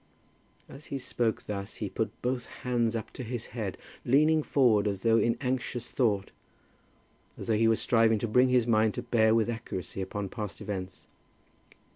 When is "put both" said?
1.87-2.45